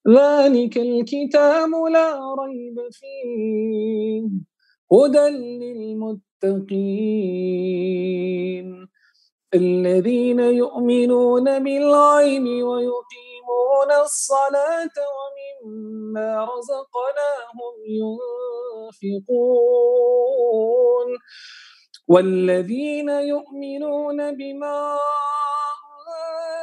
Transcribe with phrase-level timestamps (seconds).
[0.09, 4.23] ذلك الكتاب لا ريب فيه.
[4.93, 6.87] هدى للمتقين.
[9.55, 17.75] الذين يؤمنون بالغيب ويقيمون يقيمون الصلاة ومما رزقناهم
[19.03, 21.09] ينفقون.
[22.09, 24.99] والذين يؤمنون بما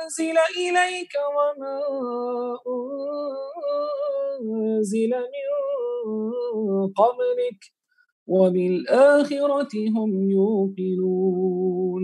[0.04, 1.80] أنزل إليك وما
[4.42, 5.50] أنزل من
[6.94, 7.62] قبلك
[8.28, 12.03] وبالآخرة هم يوقنون.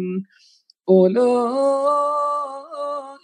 [0.90, 2.55] أولئك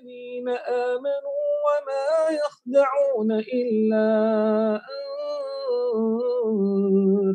[0.00, 4.80] والذين آمنوا وما يخدعون إلا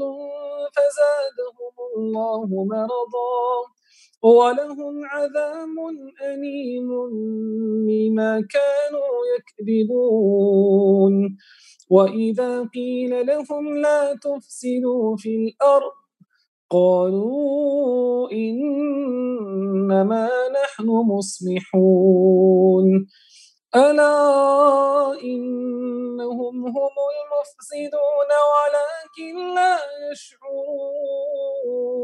[0.77, 3.74] فزادهم الله مرضا.
[4.25, 5.77] ولهم عذاب
[6.23, 6.89] أليم
[7.89, 11.15] بما كانوا يكذبون.
[11.91, 15.93] وإذا قيل لهم لا تفسدوا في الأرض
[16.71, 20.29] قالوا إنما
[20.65, 22.87] نحن مصلحون.
[23.77, 29.79] ألا إنهم هم المفسدون ولكن لا
[30.13, 32.03] يشعرون.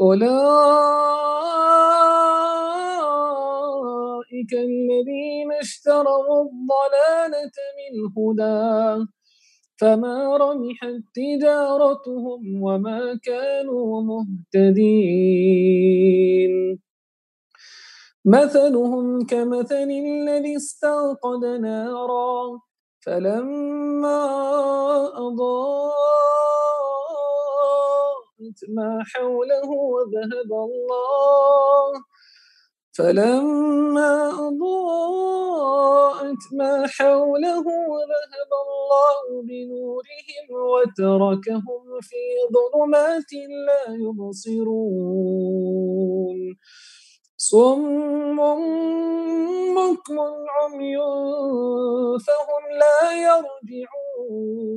[0.00, 0.26] أولئك
[4.52, 9.06] الذين اشتروا الضلالة بالهدى
[9.80, 15.16] فما رمحت تجارتهم وما كانوا مهتدين.
[18.26, 22.60] مثلهم كمثل الذي استوقد نارا
[23.06, 24.26] فلما
[28.40, 31.92] أضاءت ما حوله وذهب الله.
[32.98, 34.94] فلما أضاءت
[36.52, 43.32] ما حوله وذهب الله بنورهم وتركهم في ظلمات
[43.66, 44.78] لا يبصرون.
[47.36, 48.36] صم
[49.76, 50.96] بكم عمي
[52.26, 54.76] فهم لا يرجعون.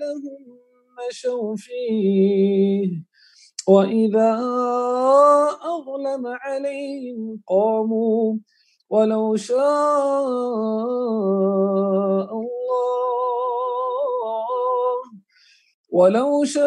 [0.00, 0.42] لهم
[0.98, 2.90] مشوا فيه.
[3.68, 4.32] وإذا
[5.62, 8.36] أظلم عليهم قاموا
[8.90, 9.58] ولو شاء
[12.32, 12.56] الله
[15.92, 16.66] ولو شاء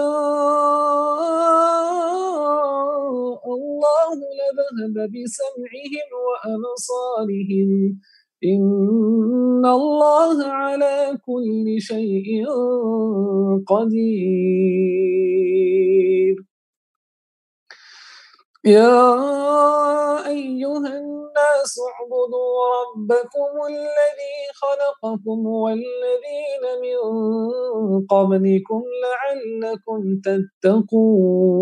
[3.46, 8.00] الله لذهب بسمعهم وأبصارهم.
[8.44, 12.46] إن الله على كل شيء
[13.68, 14.40] قدير.
[18.66, 19.18] يا
[20.28, 27.00] أيها الناس اعبدوا ربكم الذي خلقكم والذين من
[28.08, 31.60] قبلكم لعلكم تتقون.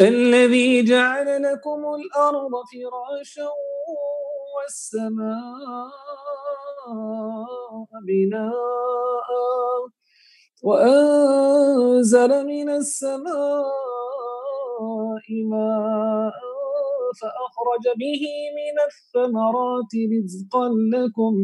[0.00, 3.48] الذي جعل لكم الأرض فراشا
[4.54, 5.90] والسماء
[8.06, 9.28] بناء
[10.62, 13.28] وأنزل من السماء
[15.50, 16.38] ماء
[17.20, 18.22] فأخرج به
[18.58, 21.34] من الثمرات رزقا لكم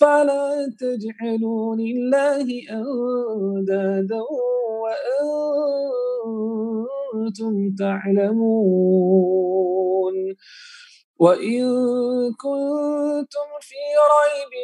[0.00, 0.48] فلا
[0.80, 4.20] تجعلوا لله أندادا
[7.22, 9.10] وأنتم تعلمون
[11.20, 11.64] وإن
[12.32, 13.82] كنتم في
[14.14, 14.54] ريب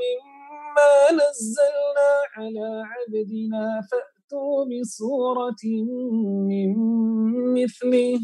[0.00, 5.62] مما نزلنا على عبدنا فأتوا بصورة
[6.48, 6.72] من
[7.54, 8.20] مثله.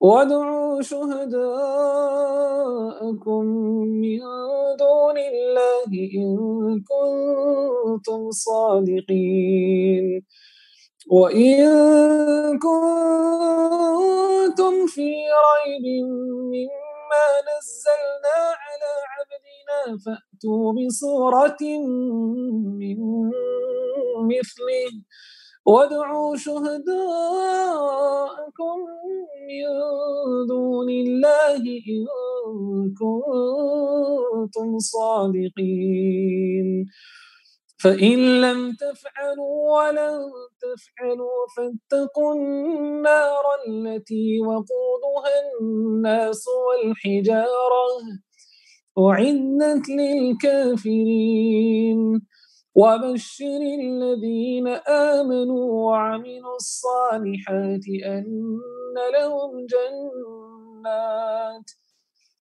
[0.00, 1.34] وادعوا شهداءكم
[4.02, 4.20] من
[4.78, 6.36] دون الله إن
[6.84, 10.06] كنتم صادقين.
[11.10, 11.64] وإن
[12.58, 13.93] كنتم
[14.86, 15.10] في
[15.46, 15.86] ريب
[16.52, 21.62] مما نزلنا على عبدنا فأتوا بصورة
[22.80, 22.98] من
[24.28, 24.92] مثله.
[25.66, 26.86] وادعوا شهداءكم
[29.48, 29.64] من
[30.48, 31.62] دون الله
[31.94, 32.06] إن
[33.00, 36.68] كنتم صادقين.
[37.84, 40.20] فإن لم تفعلوا ولن
[40.62, 47.86] تفعلوا فاتقوا النار التي وقودها الناس والحجارة.
[48.98, 52.00] أعدت للكافرين.
[52.74, 58.24] وبشر الذين آمنوا وعملوا الصالحات أن
[59.14, 61.70] لهم جنات.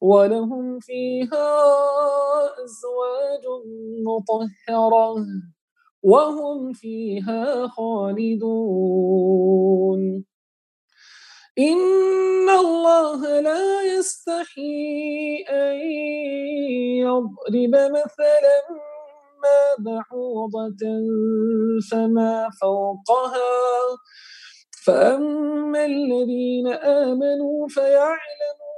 [0.00, 1.48] ولهم فيها
[2.64, 3.44] أزواج
[4.06, 5.14] مطهرة
[6.02, 8.78] وهم فيها خالدون
[11.58, 15.76] إن الله لا يستحي أن
[17.02, 18.58] يضرب مثلا
[19.42, 20.82] ما بعوضة
[21.90, 23.98] فما فوقها
[24.84, 28.77] فأما الذين آمنوا فيعلمون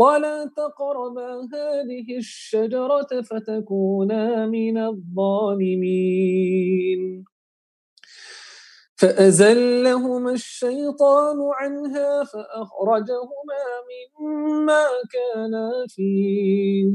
[0.00, 5.80] ولا تقربا هذه الشجرة فتكونا من الظالمين.
[8.96, 13.62] فأزلهما الشيطان عنها فأخرجهما
[14.20, 16.90] مما كانا فيه.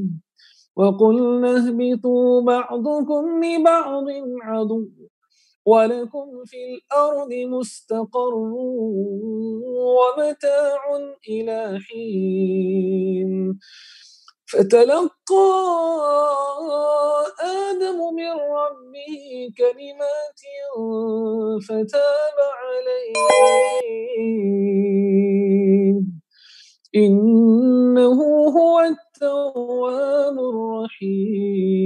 [0.75, 4.05] وقلنا اهبطوا بعضكم لبعض
[4.43, 4.89] عدو.
[5.65, 8.33] ولكم في الأرض مستقر
[9.65, 10.81] ومتاع
[11.29, 13.59] إلى حين
[14.47, 15.09] فتلقى
[17.41, 20.41] آدم من ربه كلمات
[21.67, 23.15] فتاب عليه
[26.95, 28.19] إنه
[28.57, 31.85] هو التواب الرحيم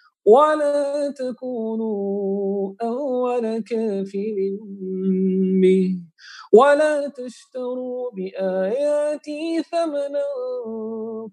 [0.25, 4.35] ولا تكونوا أول كافر
[5.61, 5.99] به.
[6.53, 10.23] ولا تشتروا بآياتي ثمنا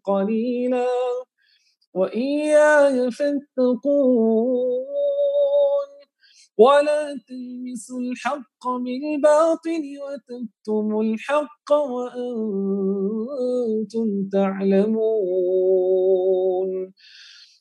[0.05, 0.87] قليلا.
[1.95, 4.79] وإياي فاتقون.
[6.59, 12.09] ولا تلمسوا الحق بالباطل وتكتموا الحق وأنتم
[14.33, 14.99] تعلمون.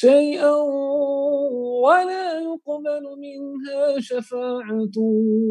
[0.00, 0.54] شيئا
[1.84, 4.96] ولا يقبل منها شفاعة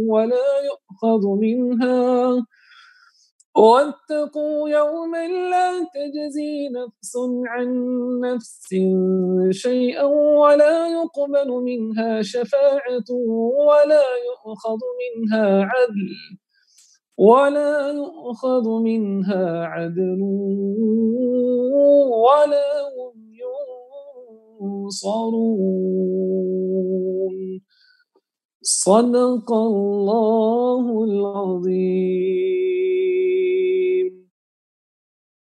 [0.08, 2.46] ولا يؤخذ منها.
[3.56, 7.14] واتقوا يوما لا تجزي نفس
[7.48, 7.70] عن
[8.20, 8.76] نفس
[9.52, 10.04] شيئا
[10.40, 13.10] ولا يقبل منها شفاعة
[13.68, 16.10] ولا يؤخذ منها عدل
[17.18, 20.22] ولا يؤخذ منها عدل
[22.28, 23.25] ولا هم
[24.62, 25.65] ينصرون
[28.63, 32.56] صدق الله العظيم.